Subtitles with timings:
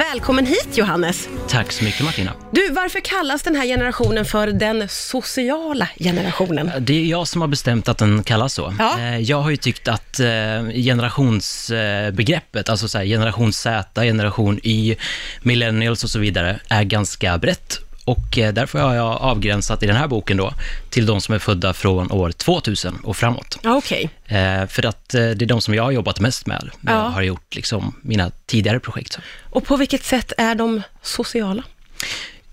[0.00, 1.28] Välkommen hit Johannes.
[1.48, 2.32] Tack så mycket Martina.
[2.50, 6.70] Du, varför kallas den här generationen för den sociala generationen?
[6.78, 8.74] Det är jag som har bestämt att den kallas så.
[8.78, 8.98] Ja.
[9.00, 10.26] Eh, Jag har ju tyckt att eh,
[10.74, 14.96] generationsbegreppet, alltså så här, generation Z, generation Y,
[15.42, 17.78] millennials och så vidare, är ganska brett.
[18.04, 20.52] Och eh, därför har jag avgränsat i den här boken då
[20.90, 23.58] till de som är födda från år 2000 och framåt.
[23.64, 24.10] Okej.
[24.26, 26.98] Eh, För att eh, det är de som jag har jobbat mest med när Ja.
[27.04, 29.18] jag har gjort liksom mina tidigare projekt.
[29.50, 31.62] Och på vilket sätt är de sociala?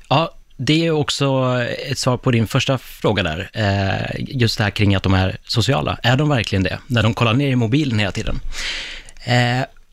[0.10, 1.56] Ja, det är också
[1.92, 3.50] ett svar på din första fråga där.
[4.18, 5.98] Just det här kring att de är sociala.
[6.04, 6.80] Är de verkligen det?
[6.88, 8.40] När de kollar ner i mobilen hela tiden.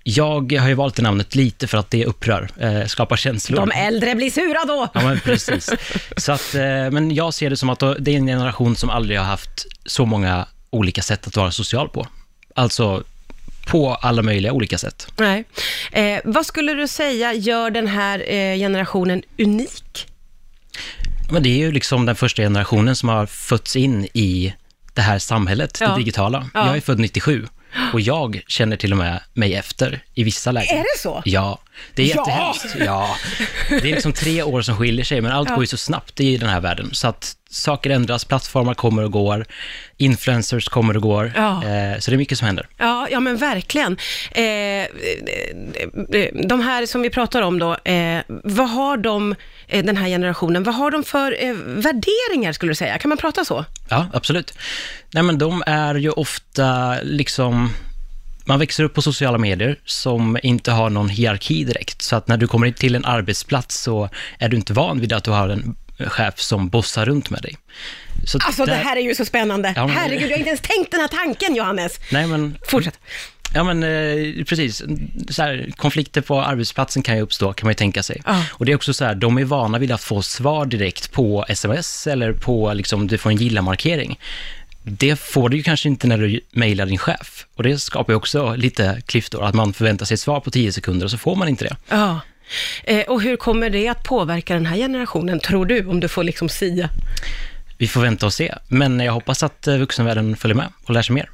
[0.06, 3.56] Jag har ju valt det namnet lite för att det upprör, eh, skapar känslor.
[3.56, 4.88] De äldre blir sura då!
[4.94, 5.70] Ja, men precis.
[6.16, 9.18] Så att, eh, men jag ser det som att det är en generation som aldrig
[9.18, 12.06] har haft så många olika sätt att vara social på.
[12.54, 13.04] Alltså
[13.66, 15.06] på alla möjliga olika sätt.
[15.16, 15.44] Nej.
[15.92, 20.06] Eh, vad skulle du säga gör den här eh, generationen unik?
[21.30, 24.54] Men det är ju liksom den första generationen som har fötts in i
[24.94, 25.88] det här samhället, Ja.
[25.88, 26.50] det digitala.
[26.54, 26.66] Ja.
[26.66, 27.46] Jag är född 97
[27.94, 30.76] och jag känner till och med mig efter i vissa lägen.
[30.78, 31.22] Är det så?
[31.24, 31.58] Ja,
[31.94, 32.76] det är jättehemskt.
[32.78, 33.16] Ja.
[33.68, 35.54] Det är liksom tre år som skiljer sig, men allt Ja.
[35.54, 36.90] går ju så snabbt i den här världen.
[36.92, 39.46] Så att saker ändras, plattformar kommer och går,
[39.96, 41.32] influencers kommer och går.
[41.36, 41.50] Ja.
[41.64, 42.66] Eh, så det är mycket som händer.
[42.78, 43.96] Ja, ja men verkligen.
[44.32, 44.86] Eh, eh,
[46.48, 49.34] de här som vi pratar om då, eh, vad har de,
[49.68, 51.30] den här generationen, vad har de för
[51.80, 52.98] värderingar skulle du säga?
[52.98, 53.64] Kan man prata så?
[53.88, 54.54] Ja, absolut.
[55.10, 57.70] Nej, men de är ju ofta liksom...
[58.44, 62.02] Man växer upp på sociala medier som inte har någon hierarki direkt.
[62.02, 65.24] Så att när du kommer till en arbetsplats så är du inte van vid att
[65.24, 67.56] du har en chef som bossar runt med dig.
[68.26, 69.72] Så Alltså det där- här är ju så spännande.
[69.76, 71.98] Ja, men- Herregud, jag har inte ens tänkt den här tanken Johannes.
[72.12, 72.58] Nej, men...
[72.68, 72.98] Fortsätt.
[73.54, 74.82] Ja, men eh, precis.
[75.30, 78.22] Så här, konflikter på arbetsplatsen kan ju uppstå, kan man ju tänka sig.
[78.26, 78.44] Ja.
[78.52, 81.44] Och det är också så här, de är vana vid att få svar direkt på
[81.48, 84.18] sms eller på, liksom, du får en gilla-markering.
[84.86, 87.46] Det får du ju kanske inte när du mejlar din chef.
[87.54, 90.72] Och det skapar ju också lite klyftor, att man förväntar sig ett svar på 10
[90.72, 91.76] sekunder och så får man inte det.
[91.88, 92.20] Ja.
[92.84, 96.24] Eh, och hur kommer det att påverka den här generationen, tror du, om du får
[96.24, 96.90] liksom sia?
[97.78, 101.02] Vi får vänta och se, men jag hoppas att eh, vuxenvärlden följer med och lär
[101.02, 101.30] sig mer.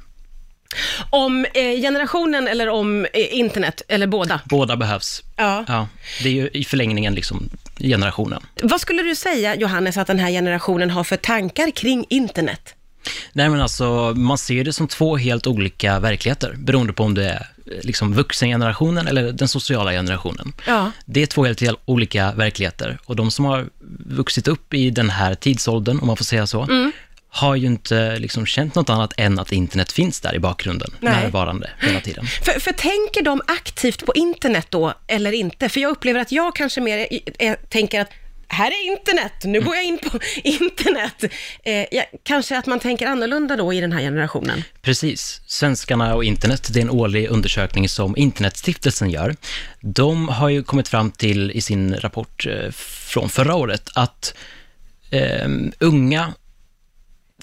[1.09, 4.39] Om eh, generationen eller om eh, internet, eller båda?
[4.45, 5.23] Båda behövs.
[5.35, 5.65] Ja.
[5.67, 5.87] Ja,
[6.23, 8.41] det är ju i förlängningen liksom generationen.
[8.61, 12.75] Vad skulle du säga, Johannes, att den här generationen har för tankar kring internet?
[13.33, 17.25] Nej men alltså, man ser det som två helt olika verkligheter, beroende på om det
[17.29, 20.53] är eh, liksom vuxengenerationen eller den sociala generationen.
[20.67, 20.91] Ja.
[21.05, 23.69] Det är två helt helt olika verkligheter och de som har
[24.05, 26.91] vuxit upp i den här tidsåldern, om man får säga så, Mm.
[27.29, 31.13] har ju inte liksom känt något annat än att internet finns där i bakgrunden, Nej.
[31.13, 32.25] närvarande hela tiden.
[32.45, 35.69] För, för tänker de aktivt på internet då, eller inte?
[35.69, 38.09] För jag upplever att jag kanske mer är, är, tänker att
[38.51, 41.23] här är internet, nu går jag in på internet.
[41.63, 44.63] Eh, ja, kanske att man tänker annorlunda då i den här generationen.
[44.81, 45.41] Precis.
[45.45, 49.35] Svenskarna och internet, det är en årlig undersökning som Internetstiftelsen gör.
[49.81, 52.71] De har ju kommit fram till i sin rapport eh,
[53.11, 54.33] från förra året att
[55.11, 56.33] eh, unga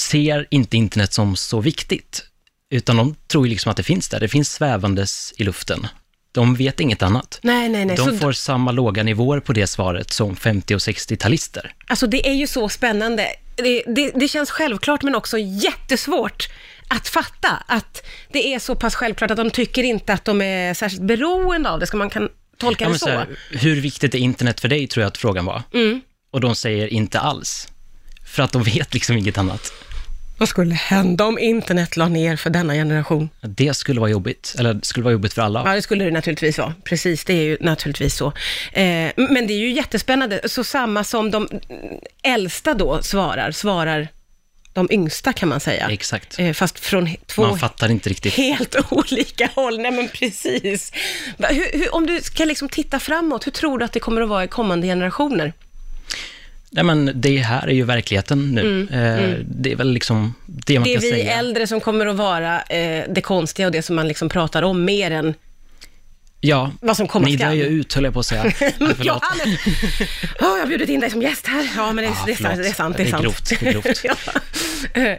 [0.00, 2.24] ser inte internet som så viktigt,
[2.70, 4.20] utan de tror ju liksom att det finns där.
[4.20, 5.86] Det finns svävandes i luften.
[6.38, 7.38] De vet inget annat.
[7.42, 7.96] Nej, nej, nej.
[7.96, 11.70] De Så, får samma låga nivåer på det svaret som 50 och 60-talister.
[11.86, 13.26] Alltså det är ju så spännande.
[13.56, 16.48] Det, det, det känns självklart men också jättesvårt
[16.88, 20.74] att fatta att det är så pass självklart att de tycker inte att de är
[20.74, 21.86] särskilt beroende av det.
[21.86, 22.28] Ska man kan
[22.58, 23.06] tolka Ja, det så?
[23.06, 25.62] så här, hur viktigt är internet för dig, tror jag att frågan var.
[25.74, 26.00] Mm.
[26.30, 27.68] Och de säger inte alls.
[28.26, 29.72] För att de vet liksom inget annat.
[30.38, 33.30] Vad skulle hända om internet la ner för denna generation?
[33.40, 35.62] Det skulle vara jobbigt, eller det skulle vara jobbigt för alla.
[35.66, 36.74] Ja, det skulle det naturligtvis vara.
[36.84, 38.26] Precis, det är ju naturligtvis så.
[38.72, 40.40] Eh, men det är ju jättespännande.
[40.44, 41.48] Så samma som de
[42.22, 44.08] äldsta då svarar, svarar
[44.72, 45.88] de yngsta kan man säga.
[45.90, 46.38] Exakt.
[46.38, 48.34] Eh, fast från två Man fattar inte riktigt.
[48.34, 49.78] helt olika håll.
[49.78, 50.92] Nej men precis.
[51.38, 54.28] Hur, hur, om du ska liksom titta framåt, hur tror du att det kommer att
[54.28, 55.52] vara i kommande generationer?
[56.82, 58.80] Nej, men det här är ju verkligheten nu.
[58.82, 61.38] Eh, Det är väl liksom det man Mm, Det är kan vi säga.
[61.38, 64.84] äldre som kommer att vara eh, det konstiga och det som man liksom pratar om
[64.84, 65.34] mer än
[66.40, 68.44] Ja, vad som komma ni drar ju ut, höll jag på att säga.
[69.02, 69.20] Ja!
[70.40, 71.68] Oh, jag har bjudit in dig som gäst här.
[71.76, 72.62] Ja, men det, Ja, det, är, sant, förlåt.
[72.62, 72.96] det är sant.
[72.96, 73.22] Det är, Det sant.
[73.22, 74.00] grovt, det är grovt.
[74.04, 74.14] ja.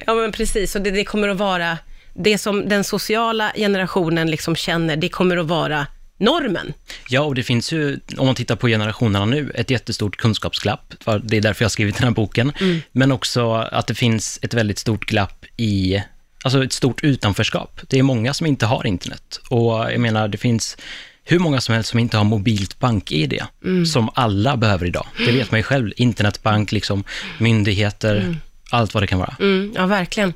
[0.08, 0.76] Ja, men precis.
[0.76, 1.78] Och det, det kommer att vara,
[2.14, 5.88] det som den sociala generationen liksom känner, det kommer att vara
[6.19, 6.74] normen.
[7.10, 10.94] Ja, och det finns ju, om man tittar på generationerna nu, ett jättestort kunskapsglapp.
[11.24, 12.51] Det är därför jag har skrivit den här boken.
[12.60, 12.81] Mm.
[12.92, 16.04] Men också att det finns ett väldigt stort glapp i,
[16.44, 17.81] alltså ett stort utanförskap.
[17.88, 19.39] Det är många som inte har internet.
[19.50, 20.77] Och jag menar, det finns
[21.24, 23.39] hur många som helst som inte har mobilt bank-id,
[23.92, 25.07] som alla behöver idag.
[25.25, 27.04] Det vet man ju själv, internetbank, liksom,
[27.38, 28.36] myndigheter,
[28.71, 29.36] allt vad det kan vara.
[29.39, 30.33] Mm, ja, verkligen.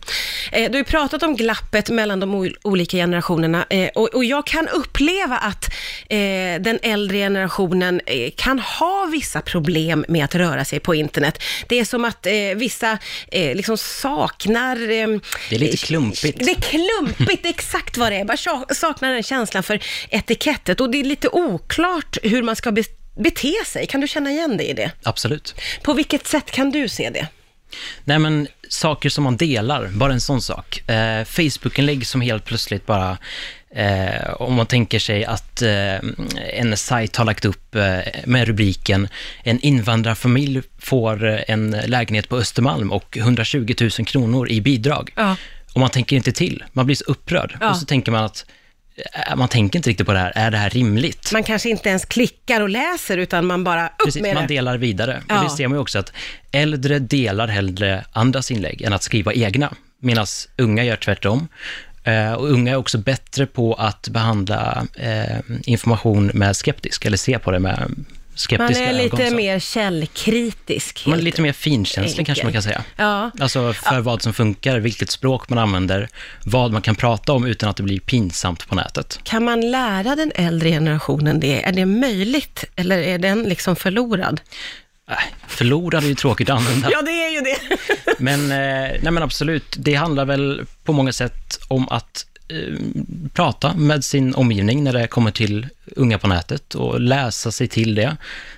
[0.52, 4.46] Eh, du har pratat om glappet mellan de ol- olika generationerna eh, och, och jag
[4.48, 5.66] kan uppleva att
[6.10, 11.44] eh, den äldre generationen eh, kan ha vissa problem med att röra sig på internet.
[11.68, 12.98] Det är som att eh, vissa
[13.32, 14.76] eh, liksom saknar...
[15.50, 16.40] Det är lite klumpigt.
[16.46, 18.26] Det är klumpigt, exakt vad det är.
[18.26, 19.80] Bara sa- saknar den känslan för
[20.10, 22.84] etikettet och det är lite oklart hur man ska be-
[23.24, 23.88] bete sig.
[23.88, 24.92] Kan du känna igen dig i det?
[25.04, 25.56] Absolut.
[25.84, 27.28] På vilket sätt kan du se det?
[28.04, 30.90] Nej, men saker som man delar, bara en sån sak.
[30.90, 33.18] Eh, Facebook-inlägg som helt plötsligt bara,
[33.76, 35.96] eh, om man tänker sig att eh,
[36.54, 39.08] en sajt har lagt upp eh, med rubriken
[39.44, 45.14] en invandrarfamilj får en lägenhet på Östermalm och 120 000 kronor i bidrag.
[45.16, 45.36] Ja.
[45.74, 47.58] Och man tänker inte till, man blir så upprörd.
[47.62, 47.70] Ja.
[47.70, 48.46] Och så tänker man att,
[49.36, 51.32] man tänker inte riktigt på det här, är det här rimligt?
[51.34, 54.54] Man kanske inte ens klickar och läser, utan man bara upp Precis, med man det.
[54.54, 55.24] delar vidare.
[55.30, 55.38] Ja.
[55.38, 56.14] Och det ser man ju också att
[56.52, 60.26] äldre delar hellre andras inlägg än att skriva egna, medan
[60.58, 61.48] unga gör tvärtom.
[62.04, 67.40] Eh, och unga är också bättre på att behandla eh, information med skeptisk, eller se
[67.40, 69.04] på det med Man skeptiska är ögon.
[69.04, 69.36] lite så.
[69.36, 71.06] mer källkritisk.
[71.06, 72.84] Man är lite mer finkänslig kanske man kan säga.
[72.96, 73.32] Ja.
[73.40, 76.10] Alltså för vad som funkar, vilket språk man använder,
[76.46, 79.20] vad man kan prata om utan att det blir pinsamt på nätet.
[79.24, 81.64] Kan man lära den äldre generationen det?
[81.64, 84.42] Är det möjligt, eller är den liksom förlorad?
[85.10, 85.16] Äh,
[85.48, 86.90] förlorad är ju tråkigt att använda.
[86.92, 87.78] Ja, det är ju det.
[88.20, 92.26] Men, eh, nej men absolut, det handlar väl på många sätt om att
[93.34, 97.96] prata med sin omgivning när det kommer till unga på nätet och läsa sig till
[97.96, 98.18] det.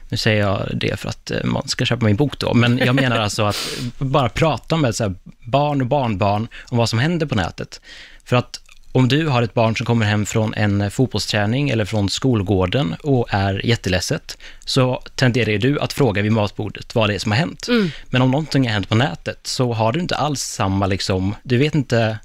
[0.09, 2.95] Nu säger jag det för att eh, man ska köpa min bok då, men jag
[2.95, 7.36] menar alltså att bara prata med så barn och barnbarn om vad som händer på
[7.36, 7.81] nätet.
[8.25, 8.59] För att
[8.92, 13.27] om du har ett barn som kommer hem från en fotbollsträning eller från skolgården och
[13.30, 17.68] är jätteledset, så tenderar du att fråga vid matbordet vad det är som har hänt.
[18.06, 21.57] Men om någonting har hänt på nätet så har du inte alls samma, liksom, du
[21.57, 22.18] vet inte,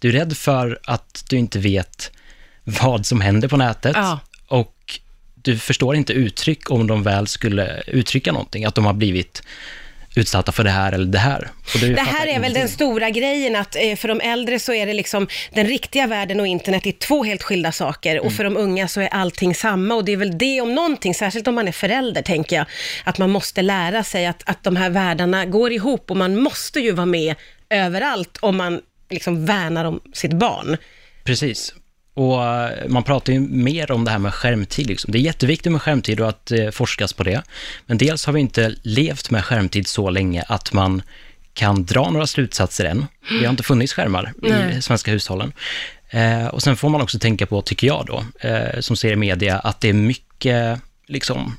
[0.00, 2.10] du är rädd för att du inte vet
[2.64, 4.20] vad som händer på nätet Ja.
[4.48, 4.74] och
[5.34, 9.42] du förstår inte uttryck om de väl skulle uttrycka någonting, att de har blivit
[10.16, 11.48] utsatta för det här eller det här.
[11.80, 14.86] Det fattar här är väl den stora grejen att eh, för de äldre så är
[14.86, 18.26] det liksom den riktiga världen och internet är två helt skilda saker Mm.
[18.26, 21.14] och för de unga så är allting samma och det är väl det om någonting,
[21.14, 22.66] särskilt om man är förälder tänker jag,
[23.04, 26.80] att man måste lära sig att, att de här världarna går ihop och man måste
[26.80, 27.34] ju vara med
[27.70, 28.80] överallt om man
[29.10, 30.76] liksom värnar om sitt barn.
[31.24, 31.74] Precis.
[32.14, 34.86] Och eh, man pratar ju mer om det här med skärmtid.
[34.86, 35.12] Liksom.
[35.12, 37.42] Det är jätteviktigt med skärmtid och att eh, forskas på det.
[37.86, 41.02] Men dels har vi inte levt med skärmtid så länge att man
[41.54, 43.06] kan dra några slutsatser än.
[43.28, 44.82] Det har inte funnits skärmar i Nej.
[44.82, 45.52] svenska hushållen.
[46.10, 49.16] Eh, och sen får man också tänka på, tycker jag då, eh, som ser i
[49.16, 51.56] media, att det är mycket, liksom,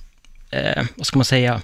[0.51, 1.61] eh, vad ska man säga,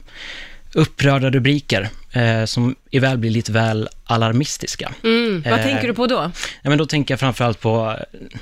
[0.75, 4.91] upprörda rubriker eh, som väl blir lite väl alarmistiska.
[5.03, 5.41] Mm.
[5.45, 6.31] Vad Eh, tänker du på då?
[6.61, 7.99] Ja, men då tänker jag framförallt på,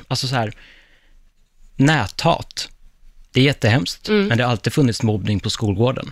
[0.07, 0.53] alltså så här,
[1.75, 2.69] näthat.
[3.31, 4.27] Det är jättehemskt, Mm.
[4.27, 6.11] men det har alltid funnits mobbning på skolgården.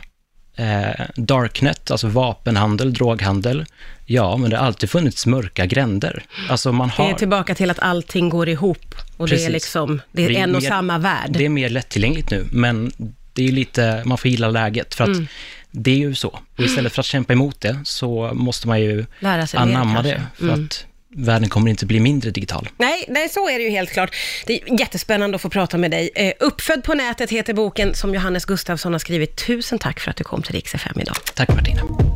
[0.55, 3.65] Eh, darknet, alltså vapenhandel, droghandel.
[4.05, 6.23] Ja, men det har alltid funnits mörka gränder.
[6.49, 7.09] Alltså man Det har...
[7.09, 9.51] är tillbaka till att allting går ihop och det är Precis.
[9.51, 11.29] liksom, det är Det är en och mer- samma värld.
[11.29, 12.91] Det är mer lättillgängligt nu, men
[13.33, 15.27] det är lite, man får gilla läget, för att Mm.
[15.71, 16.39] Det är ju så.
[16.57, 19.93] Och istället för att kämpa emot det, så måste man ju Lära sig mer anamma
[19.93, 20.11] kanske.
[20.13, 20.65] det, för Mm.
[20.65, 22.69] att världen kommer inte bli mindre digital.
[22.77, 24.15] Nej, nej, så är det ju helt klart.
[24.47, 26.09] Det är jättespännande att få prata med dig.
[26.15, 29.35] Eh, Uppfödd på nätet heter boken som Johannes Gustafsson har skrivit.
[29.47, 31.15] Tusen tack för att du kom till Rix FM idag.
[31.35, 31.81] Tack Martina.